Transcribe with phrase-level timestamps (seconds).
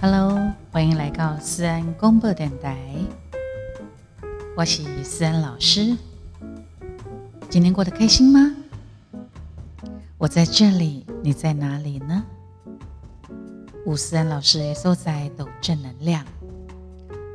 [0.00, 2.76] Hello，欢迎来到思安公播电台，
[4.56, 5.96] 我是思安老师。
[7.48, 8.54] 今天过得开心吗？
[10.16, 12.24] 我在这里，你在哪里呢？
[13.86, 16.24] 吴思安老师也所在抖正能量。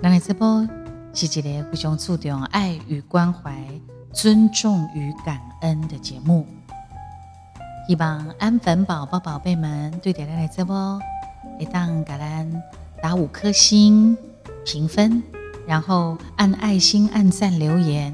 [0.01, 0.67] 那你这波
[1.13, 3.55] 是一个非常注重爱与关怀、
[4.11, 6.45] 尊重与感恩的节目。
[7.87, 10.99] 希望安粉宝宝、宝贝们对点亮来这波，
[11.59, 12.63] 一当给咱
[13.01, 14.17] 打五颗星
[14.65, 15.21] 评分，
[15.67, 18.13] 然后按爱心、按赞、留言，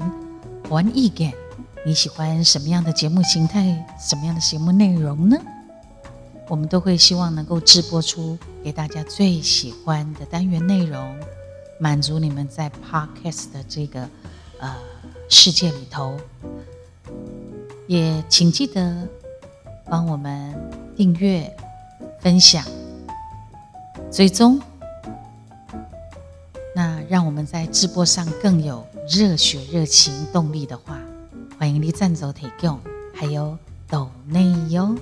[0.68, 1.32] 玩意点。
[1.86, 3.86] 你喜欢什么样的节目形态？
[3.98, 5.36] 什么样的节目内容呢？
[6.48, 11.16] 我们都会希望能够直播出给大家最喜欢的单元内容，
[11.78, 14.00] 满足你们在 Podcast 的这个
[14.58, 14.74] 呃
[15.28, 16.18] 世界里头。
[17.86, 19.08] 也请记得
[19.90, 20.54] 帮我们
[20.96, 21.52] 订阅、
[22.20, 22.64] 分享、
[24.08, 24.60] 追踪，
[26.76, 30.96] 那让我们在直播上更有热血、热情、动力的话。
[31.58, 32.78] 欢迎你赞助提供，
[33.12, 34.94] 还有抖内哟。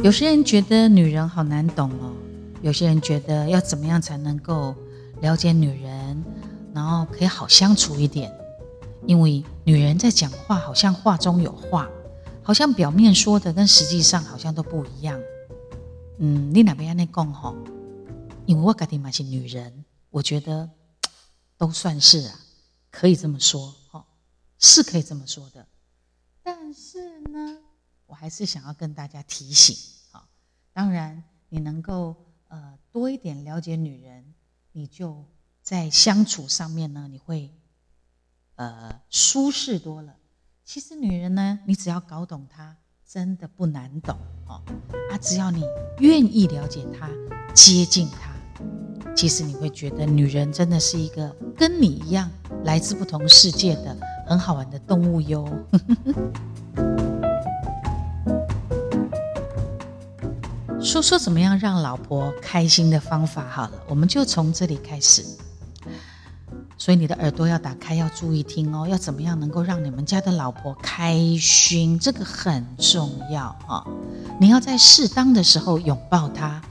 [0.00, 2.14] 有些人觉得女人好难懂哦，
[2.62, 4.76] 有些人觉得要怎么样才能够
[5.20, 6.24] 了解女人，
[6.72, 8.32] 然后可以好相处一点。
[9.06, 11.88] 因为女人在讲话好像话中有话，
[12.42, 15.20] 好像表面说的跟实际上好像都不一样。
[16.18, 17.56] 嗯，你哪边那讲吼？
[18.46, 20.70] 因为我家己嘛是女人，我觉得。
[21.60, 22.40] 都算是啊，
[22.90, 24.06] 可以这么说，哈，
[24.58, 25.66] 是可以这么说的。
[26.42, 27.58] 但是呢，
[28.06, 29.76] 我还是想要跟大家提醒，
[30.12, 30.26] 啊，
[30.72, 32.16] 当然你能够
[32.48, 34.32] 呃多一点了解女人，
[34.72, 35.22] 你就
[35.60, 37.52] 在相处上面呢，你会
[38.60, 40.12] 呃舒适多了。
[40.66, 42.76] 其实女人呢，你只要搞懂她，
[43.08, 44.14] 真的不难懂，
[44.46, 44.60] 哦，
[45.10, 45.64] 啊，只要你
[45.98, 47.08] 愿意了解她，
[47.54, 48.30] 接近她。
[49.16, 52.30] 其实你会觉得，女人真的是一个跟你一样
[52.64, 55.48] 来自不同世界的很好玩的动物哟。
[60.82, 65.24] 说说怎么样让老婆开心的方法好了，我们就从这里开始。
[66.80, 68.88] 所以你的耳朵要打开，要注意听哦。
[68.88, 71.98] 要怎么样能够让你们家的老婆开心？
[71.98, 73.86] 这个很重要哈。
[74.40, 76.62] 你要在适当的时候拥抱她，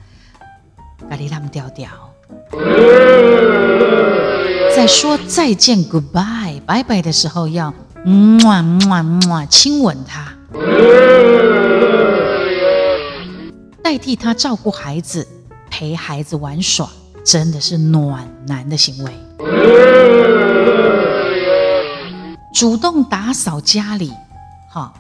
[1.08, 1.88] 咖喱浪调调。
[4.76, 7.72] 在说再见 （goodbye） 拜拜的时候，要
[8.04, 10.34] 么么么亲吻他，
[13.84, 15.28] 代替他照顾孩子、
[15.70, 16.90] 陪孩子玩耍，
[17.26, 19.12] 真的是暖男的行为。
[22.54, 24.12] 主动打扫家里，
[24.70, 24.94] 好，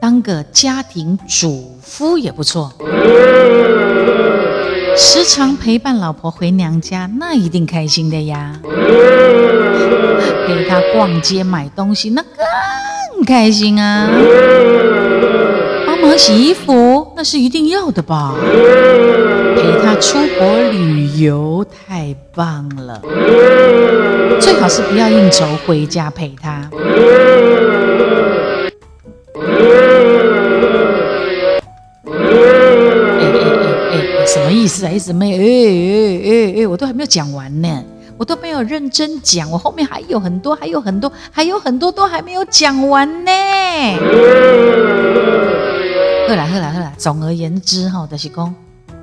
[0.00, 2.72] 当个家庭主夫也不错。
[4.96, 8.60] 时常陪伴老婆回娘家，那一定开心的呀。
[10.46, 14.10] 陪她逛街买东西，那更开心啊。
[15.86, 18.34] 帮忙洗衣服，那是一定要的吧。
[19.56, 23.00] 陪她出国旅油，太棒了。
[24.40, 26.70] 最好是不要应酬，回家陪她。
[34.52, 37.82] 意思啊，意思没，哎哎哎哎，我都还没有讲完呢，
[38.16, 43.32] 我都没有认真讲，我后面还有很多，还有很多，还有很多都还没有讲完呢。
[46.28, 48.54] 喝啦喝啦喝啦，总而言之哈，德西公，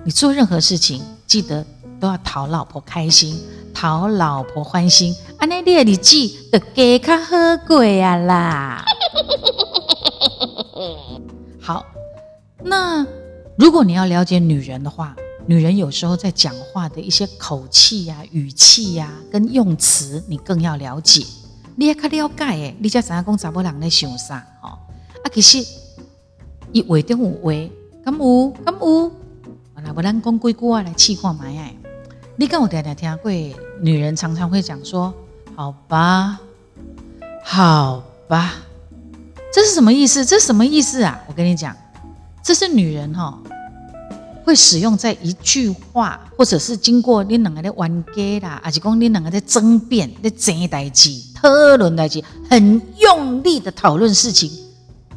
[0.03, 1.65] 你做任何事情记得
[1.99, 3.39] 都要讨老婆开心，
[3.73, 8.85] 讨老婆欢心，安尼你的日子就加较好过啊啦。
[11.61, 11.85] 好，
[12.63, 13.05] 那
[13.57, 15.15] 如果你要了解女人的话。
[15.49, 21.25] 女人有时候在讲话的一些口气呀、语气呀、跟用词，你更要了解。
[21.77, 24.67] 你也较了解诶，你才知影讲查某人在想啥吼。
[24.67, 25.65] 啊，其实
[26.73, 27.53] 伊话中有话，
[28.03, 29.09] 敢有敢有。
[29.81, 31.77] 那不咱讲几句话来试看卖诶。
[32.39, 35.11] 你跟我常常听会，女人常常会讲说
[35.55, 36.39] ：“好吧，
[37.43, 38.53] 好吧。”
[39.51, 40.23] 这是什么意思？
[40.23, 41.19] 这是什么意思啊？
[41.27, 41.75] 我跟你讲，
[42.43, 43.35] 这是女人哈。
[44.45, 54.51] 会使用在一句话，或者是经过你两个在玩家啦，还是讲你两个在争辩、在争代志、讨论代志，很用力的讨论事情，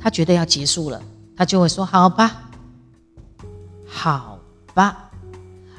[0.01, 1.01] 他觉得要结束了，
[1.37, 2.49] 他就会说：“好吧，
[3.87, 4.39] 好
[4.73, 5.10] 吧。”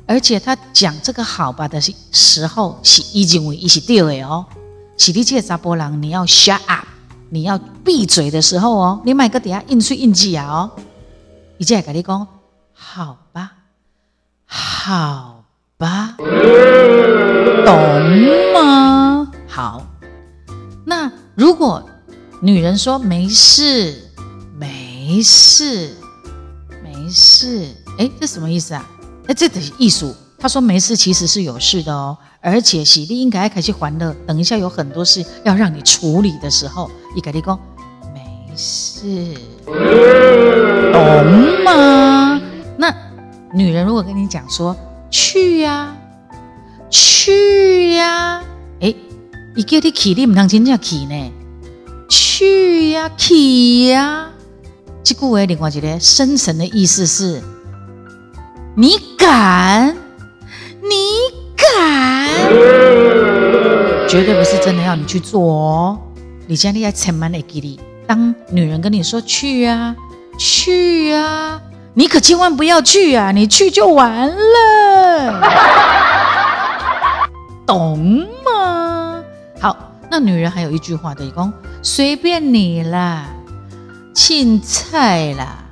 [0.08, 1.80] 而且他讲这个“好吧”的
[2.12, 4.46] 时候，是已经为一起对的哦。
[4.98, 6.86] 是你这个查波郎，你要 shut up，
[7.30, 10.72] 你要闭嘴的时候哦，你买个底下印出印记啊哦，
[11.58, 12.28] 一再跟你讲，
[12.74, 13.52] 好吧，
[14.46, 15.44] 好
[15.78, 16.16] 吧，
[17.66, 17.76] 懂
[18.54, 19.32] 吗？
[19.48, 19.82] 好，
[20.86, 21.84] 那如果
[22.42, 24.12] 女人说没事，
[24.60, 25.96] 没事，
[26.84, 28.86] 没事，哎，这什么意思啊？
[29.32, 30.14] 哎，这的艺术。
[30.38, 32.18] 他说没事，其实是有事的哦。
[32.42, 34.14] 而且喜力应该开始欢乐。
[34.28, 37.58] 等一下有很多事要让你处理的时候，你跟你讲
[38.14, 38.20] 没
[38.58, 39.34] 事，
[40.92, 42.42] 懂吗？
[42.78, 42.94] 那
[43.54, 44.76] 女人如果跟你讲说
[45.10, 45.96] 去呀，
[46.90, 48.44] 去呀，
[48.82, 48.94] 哎，
[49.56, 51.32] 你叫你去，你唔当真正去呢？
[52.10, 54.30] 去呀，去呀。
[55.06, 57.42] 这句话另外一个深层的意思是，
[58.74, 59.98] 你敢？
[60.82, 60.96] 你
[61.58, 62.30] 敢？
[64.08, 66.00] 绝对不是真的要你去做哦！
[66.48, 67.78] 你现在要千万的给力。
[68.08, 69.94] 当女人跟你说去啊，
[70.38, 71.62] 去啊，
[71.94, 73.32] 你可千万不要去啊！
[73.34, 75.42] 你去就完了，
[77.66, 79.22] 懂吗？
[79.60, 79.78] 好，
[80.10, 81.52] 那女人还有一句话的，讲
[81.82, 83.28] 随便你啦，
[84.14, 85.66] 青菜啦，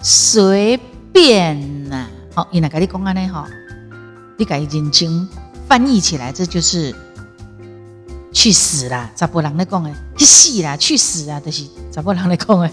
[0.00, 0.78] 随
[1.12, 2.06] 便啦。
[2.36, 3.48] 好，伊那跟你讲安尼哈。
[4.36, 5.26] 你改认真
[5.66, 6.94] 翻译起来，这就是
[8.30, 9.10] 去死啦！
[9.14, 9.94] 咋不人来讲诶？
[10.18, 10.76] 去死啦！
[10.76, 11.40] 去死啊！
[11.40, 12.70] 就是咋不人来讲诶？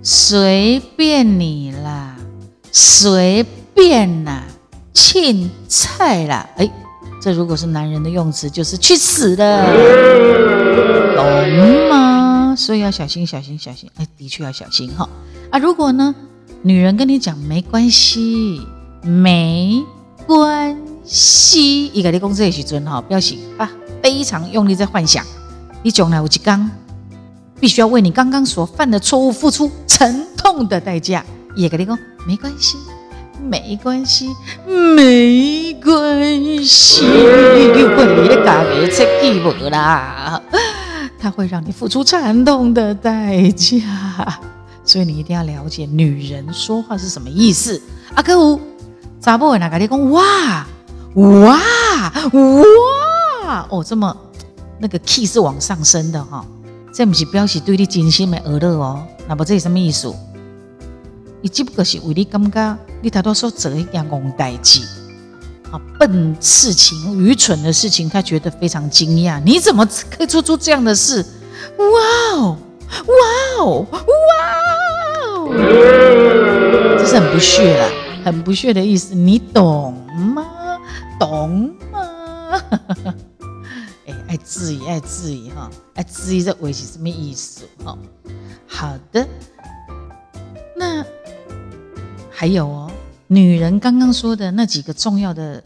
[0.00, 2.14] 随便你啦，
[2.70, 3.44] 随
[3.74, 4.44] 便啦，
[4.94, 6.48] 青菜啦！
[6.54, 6.70] 哎，
[7.20, 9.66] 这如果是男人的用词，就是去死的，
[11.16, 12.54] 懂吗？
[12.56, 13.90] 所以要小心，小心，小心！
[13.96, 15.08] 哎，的确要小心哈！
[15.50, 16.14] 啊，如果呢，
[16.62, 18.60] 女人跟你讲没关系，
[19.02, 19.82] 没。
[20.24, 23.68] 关系，伊个你讲这时阵哈，表示啊，
[24.00, 25.24] 非常用力在幻想，
[25.82, 26.70] 你将来有一天
[27.58, 31.24] 必须要为你刚刚所犯的错误付出沉痛的代价。
[31.56, 32.78] 也跟你讲没关系，
[33.42, 34.30] 没关系，
[34.64, 40.40] 没关系，又怪你的家己出气无啦，
[41.18, 44.40] 他会让你付出惨痛的代价，
[44.92, 47.80] 所以你一定要了解女人说话是什么意思。
[48.14, 48.60] 阿哥五。
[49.22, 50.66] 查甫的那个你讲哇
[51.14, 51.56] 哇
[52.34, 54.14] 哇哦，这么
[54.80, 56.44] 那个气是往上升的哈，
[56.92, 60.12] 这不是表示对你真心的娱乐哦，那么这是什么意思？
[61.40, 64.80] 你只不过是为你感觉你太多说做一件戆代志
[65.70, 69.40] 啊，笨事情、愚蠢的事情，他觉得非常惊讶。
[69.44, 71.24] 你怎么可以做出这样的事？
[71.78, 72.58] 哇哦
[73.06, 73.14] 哇
[73.60, 73.98] 哦哇
[76.98, 77.88] 这是很不屑啦。
[78.24, 79.94] 很不屑的意思，你懂
[80.34, 80.78] 吗？
[81.18, 82.60] 懂吗？
[84.06, 87.64] 哎，爱质疑，爱质疑哈，爱质疑这围棋什么意思？
[87.84, 87.98] 哈，
[88.66, 89.26] 好的。
[90.76, 91.04] 那
[92.30, 92.90] 还有哦，
[93.26, 95.62] 女人刚刚说的那几个重要的，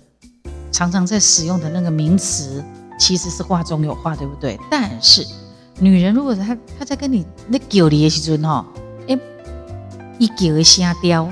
[0.72, 2.64] 常常在使用的那个名词，
[2.98, 4.58] 其实是话中有话，对不对？
[4.70, 5.26] 但是
[5.78, 8.85] 女人如果她她在跟你那叫你的时阵哈，哎，
[10.18, 11.28] 一叫的声调。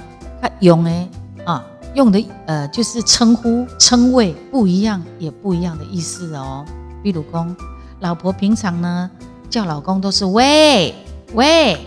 [0.60, 1.08] 用诶
[1.44, 1.64] 啊，
[1.94, 6.64] 用的呃就是称呼称谓不一样，也不一样的意思哦。
[7.02, 7.56] 比如公
[8.00, 9.10] 老婆平常呢
[9.48, 10.94] 叫老公都是喂
[11.32, 11.78] 喂，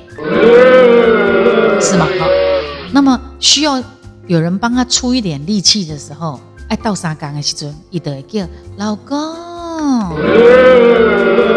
[1.80, 2.08] 是吗？
[2.20, 2.28] 好，
[2.92, 3.82] 那么需要
[4.26, 9.18] 有人帮他出一点力气的时候，爱倒沙缸的时阵，伊就会叫老公。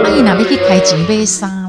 [0.04, 1.59] 阿姨哪边去开钱买衫？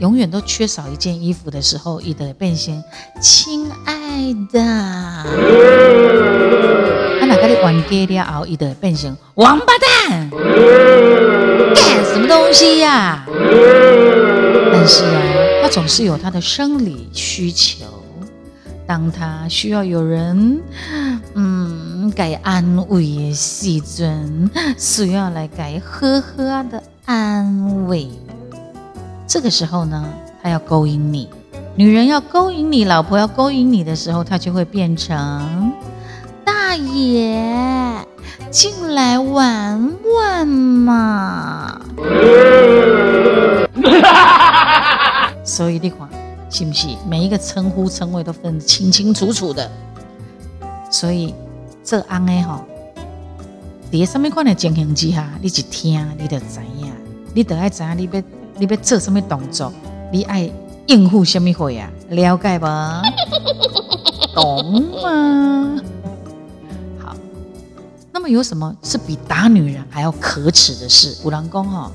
[0.00, 2.82] 永远都缺少一件衣服的时候，伊的变成
[3.20, 3.96] 亲爱。
[4.52, 4.60] 的，
[7.20, 10.28] 他哪个你玩给了后，伊就变成王八蛋，
[11.72, 13.24] 干什么东西呀？
[14.72, 15.22] 但是啊，
[15.62, 17.86] 他总是有他的生理需求。
[18.86, 20.60] 当他需要有人，
[21.34, 28.10] 嗯，给安慰的时阵，需要来给呵呵的安慰。
[29.28, 30.10] 这个时候呢，
[30.42, 31.28] 他要勾引你。
[31.76, 35.70] 女人要勾引你，老婆要勾引你的时候，她就会变成
[36.44, 37.44] 大爷
[38.50, 41.78] 进来玩玩嘛。
[45.44, 46.08] 所以你看，
[46.50, 49.70] 是不是每一个称呼称谓都分得清清楚楚的？
[50.90, 51.34] 所以
[51.84, 52.64] 这安的吼，
[53.92, 56.90] 在什么款的情形之下，你一听你就知影，
[57.34, 58.22] 你得爱知影你要
[58.58, 59.72] 你要做什么动作，
[60.12, 60.50] 你爱。
[60.88, 61.90] 应付什么会啊？
[62.08, 63.02] 了解吧？
[64.34, 65.76] 懂吗？
[66.98, 67.14] 好，
[68.10, 71.14] 那么有什么是比打女人还要可耻的事？
[71.24, 71.92] 五郎公哈，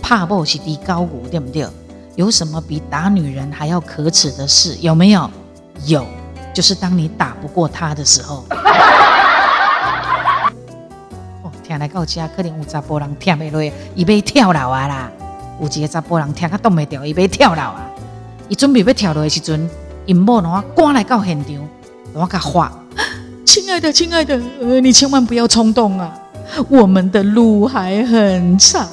[0.00, 1.66] 怕不是低高骨对不对？
[2.14, 4.76] 有什么比打女人还要可耻的事？
[4.80, 5.28] 有没有？
[5.84, 6.06] 有，
[6.54, 8.44] 就是当你打不过他的时候。
[11.42, 13.60] 哦，听来到家，可能有查甫人听不落，
[13.96, 15.10] 伊要跳楼啊啦！
[15.60, 17.90] 有一个查甫人听他动不掉，伊要跳楼啊！
[18.48, 19.68] 伊准备要跳楼的时阵，
[20.06, 21.56] 因某喏赶来到现场，
[22.12, 22.72] 我甲话：
[23.46, 24.36] 亲爱的，亲爱的，
[24.82, 26.12] 你千万不要冲动啊！
[26.68, 28.86] 我们的路还很长，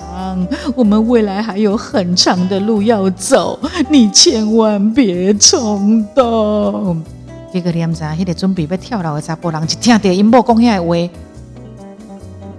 [0.73, 7.03] 我们未来还有很长的路要走，你千万别冲动。
[7.51, 11.13] 结果念在，迄个准备要跳楼的查甫人，就听到因某讲遐话，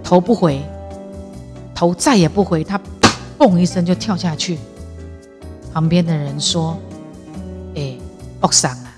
[0.03, 0.61] 头不回，
[1.73, 2.79] 头再也不回，他
[3.43, 4.57] 嘣一声就跳下去。
[5.73, 6.77] 旁边的人说
[7.75, 7.97] ：“哎，
[8.39, 8.95] 恶上啊，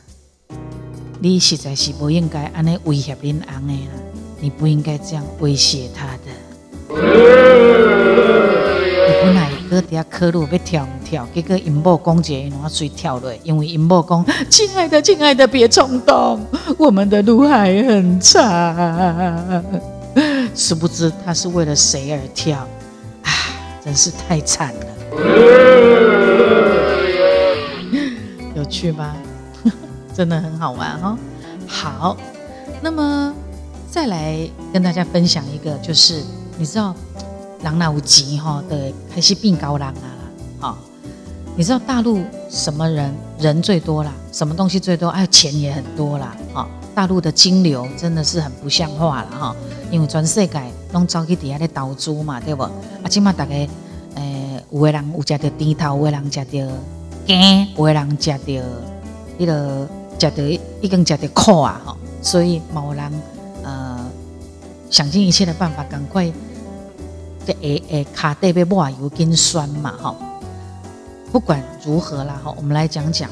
[1.20, 3.90] 你实在是不应该安尼威胁恁翁的啊。”
[4.40, 6.26] 你不应该这样威胁他的。
[6.90, 6.96] 你
[9.24, 16.40] 本来搁底下刻路要跳唔跳，结果银某公姐然后水跳了，因为银某公，亲爱的，亲爱的，别冲动，
[16.78, 18.44] 我们的路还很长。
[20.54, 22.68] 殊不知他是为了谁而跳？
[23.86, 24.86] 真是太惨了。
[28.56, 29.16] 有趣吧？
[30.14, 31.18] 真的很好玩哈。
[31.68, 32.18] 好，
[32.82, 33.34] 那么。
[33.88, 34.38] 再来
[34.74, 36.22] 跟大家分享一个，就是
[36.58, 36.94] 你知道，
[37.62, 40.12] 狼那无极哈的还是病高狼啊
[40.60, 40.78] 好，
[41.56, 44.12] 你知道大陆什么人人最多啦？
[44.34, 45.08] 什么东西最多？
[45.08, 46.68] 哎，钱也很多啦，哈！
[46.94, 49.56] 大陆的金流真的是很不像话了哈，
[49.90, 50.46] 因为全世界
[50.96, 52.64] 拢走去底下咧投资嘛，对不？
[52.64, 52.72] 啊，
[53.10, 53.68] 即码大概，
[54.16, 56.52] 诶，有的人有食到甜头，有的人食到
[57.28, 58.38] 咸，有的人食到
[59.38, 59.88] 迄个
[60.18, 60.44] 食到
[60.82, 61.98] 已经食到苦啊，吼！
[62.22, 63.12] 所以某人
[63.64, 64.00] 呃。
[64.92, 66.32] 想尽一切的办法，赶快
[67.46, 70.16] 的诶诶卡带被抹油跟酸嘛吼。
[71.34, 73.30] 不管如何啦吼，我们来讲讲，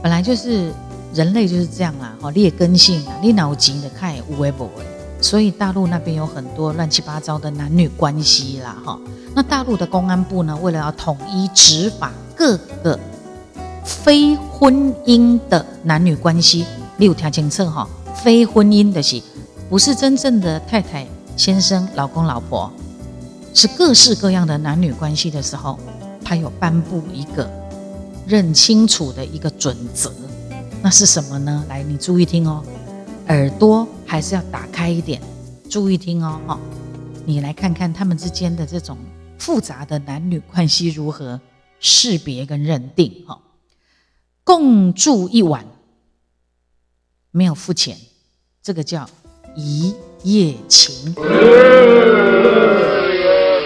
[0.00, 0.72] 本来就是
[1.12, 4.84] 人类就是这样啦哈，劣根性啊，你脑筋的看无为不为，
[5.24, 9.00] 所以大陆那边有很多乱七八糟的男女关系啦哈。
[9.34, 13.00] 那大陆的公安部呢，为了要统一执法各个
[13.82, 16.66] 非婚姻的男女关系，
[16.98, 17.88] 你有听清楚哈？
[18.22, 19.22] 非婚姻的是。
[19.70, 21.06] 不是真正的太太、
[21.38, 22.70] 先生、老公、老婆，
[23.54, 25.78] 是各式各样的男女关系的时候，
[26.22, 27.50] 他有颁布一个
[28.26, 30.12] 认清楚的一个准则，
[30.82, 31.64] 那是什么呢？
[31.66, 32.62] 来，你注意听哦，
[33.28, 35.20] 耳朵还是要打开一点，
[35.70, 36.58] 注意听哦，哈，
[37.24, 38.96] 你来看看他们之间的这种
[39.38, 41.40] 复杂的男女关系如何
[41.80, 43.40] 识别跟认定，哈，
[44.44, 45.64] 共住一晚，
[47.30, 47.96] 没有付钱，
[48.62, 49.08] 这个叫。
[49.56, 51.14] 一夜情，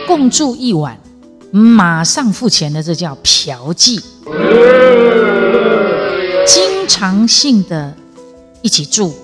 [0.06, 1.00] 共住一晚，
[1.50, 3.98] 马上付钱的，这叫嫖妓；
[6.46, 7.96] 经常性的
[8.60, 9.14] 一起住，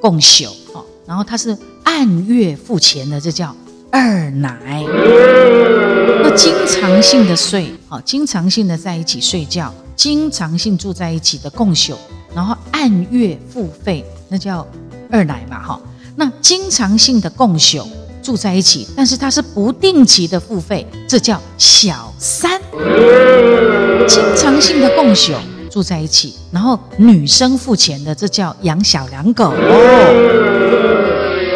[0.00, 0.84] 共宿哦。
[1.06, 3.54] 然后他是按月付钱的，这叫
[3.90, 4.84] 二奶。
[6.22, 11.96] 那经常性的睡，哦，经常性的在一起睡觉，经常性住在一起的共宿，
[12.34, 14.66] 然后按月付费，那叫。
[15.10, 15.80] 二奶嘛，哈，
[16.16, 17.82] 那经常性的共宿
[18.22, 22.60] 住在一起，但是它是不定期的付费，这叫小三。
[24.06, 25.32] 经常性的共宿
[25.78, 29.52] 住在一起，然后女生付钱的，这叫养小两狗。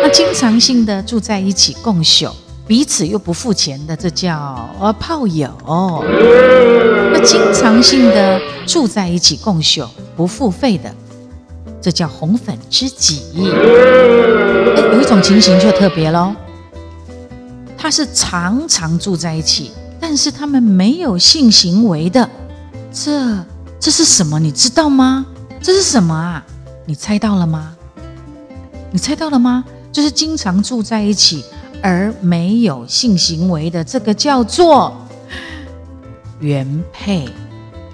[0.00, 2.30] 那经常性的住在一起共宿，
[2.64, 5.50] 彼此又不付钱的，这叫呃炮友。
[7.12, 9.84] 那经常性的住在一起共宿
[10.16, 10.88] 不付费的。
[11.80, 13.22] 这叫红粉知己。
[13.36, 13.42] 哎，
[14.92, 16.32] 有一种情形就特别喽，
[17.76, 22.30] 他是常常住在一起，但是他们没有性行为的，
[22.92, 23.44] 这
[23.82, 24.38] 这是什么？
[24.38, 25.26] 你知道吗？
[25.60, 26.40] 这是什么啊？
[26.86, 27.74] 你猜到了吗？
[28.92, 29.64] 你猜到了吗？
[29.90, 31.44] 就是经常住在一起
[31.82, 34.96] 而没有性行为的，这个叫做
[36.38, 37.28] 原配。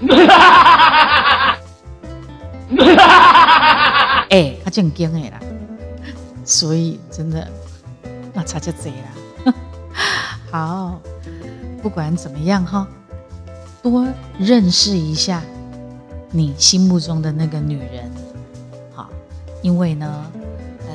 [4.29, 5.41] 哎，他正经的啦，
[6.45, 7.51] 所以真的
[8.35, 8.93] 那差就贼
[9.47, 9.55] 啦。
[10.53, 11.01] 好，
[11.83, 12.87] 不管怎么样哈，
[13.83, 14.07] 多
[14.39, 15.43] 认识一下
[16.31, 18.11] 你心目中的那个女人，
[18.95, 19.09] 好，
[19.63, 20.31] 因为呢，
[20.87, 20.95] 呃，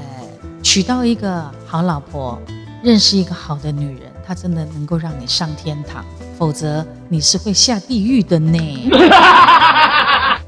[0.62, 2.40] 娶到一个好老婆，
[2.84, 6.06] 认识一个好的女人，她真的能够让你上天堂，
[6.38, 8.90] 否则你是会下地狱的呢。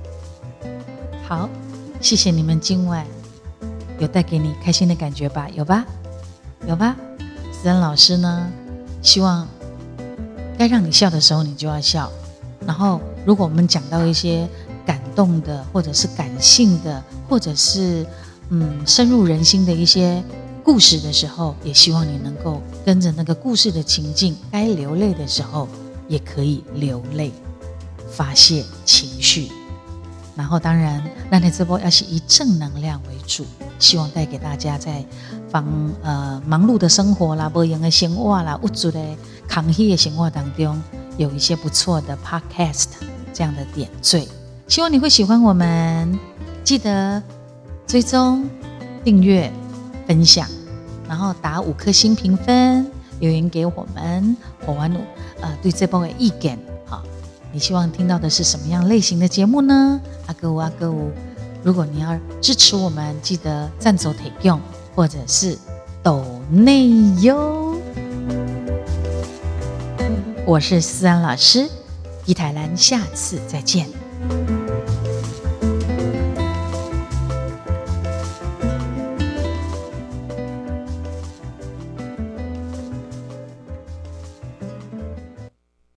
[1.28, 1.50] 好。
[2.02, 3.04] 谢谢你们今晚
[3.98, 5.48] 有带给你开心的感觉吧？
[5.56, 5.84] 有吧？
[6.68, 6.96] 有吧？
[7.52, 8.48] 子恩老师呢？
[9.02, 9.48] 希望
[10.56, 12.12] 该让你笑的时候你就要笑，
[12.68, 14.50] 然后，如果我们讲到一些感
[15.16, 18.06] 动的，或者是感性的，或者是
[18.50, 20.22] 嗯深入人心的一些
[20.64, 25.68] 故事的时候，也希望你能够跟着那个故事的情境，该流泪的时候
[26.08, 27.32] 也可以流泪，
[28.12, 29.52] 发泄情绪。
[30.36, 33.46] 然后，当然，那你直播要是以正能量为主，
[33.80, 35.02] 希望带给大家在
[35.50, 39.00] 忙呃忙碌的生活啦、无用的生活啦、无助的
[39.48, 40.82] 抗疫的生活当中，
[41.18, 42.88] 有一些不错的 podcast
[43.34, 44.28] 这样的点缀。
[44.68, 46.20] 希望你会喜欢我们，
[46.64, 47.22] 记得
[47.86, 48.50] 追踪、
[49.04, 49.52] 订阅、
[50.08, 50.48] 分享，
[51.08, 55.00] 然后打五颗星评分，留言给我们，我玩努
[55.40, 56.58] 呃对这波的意见。
[56.88, 57.04] 好
[57.52, 60.02] 你希望听到的是什么样类型的节目呢？
[60.26, 60.94] 阿哥阿哥
[61.64, 64.60] 如果你要支持我们，记得赞助提用
[64.96, 65.58] 或者是
[66.02, 66.90] 抖内
[67.22, 67.78] 哟。
[70.46, 71.70] 我是思安老师，
[72.26, 73.88] 伊台兰，下次再见。
[74.28, 74.65] Thank you.